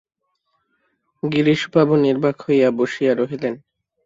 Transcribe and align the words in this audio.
গিরিশবাবু 1.23 1.95
নির্বাক 2.05 2.37
হইয়া 2.45 2.69
বসিয়া 2.79 3.11
রহিলেন। 3.15 3.53